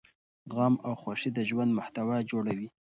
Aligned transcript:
غم 0.55 0.73
او 0.85 0.93
خوښي 1.01 1.29
د 1.33 1.39
ژوند 1.49 1.71
محتوا 1.77 2.17
جوړوي. 2.31 2.67